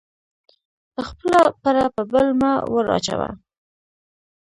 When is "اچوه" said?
2.97-3.29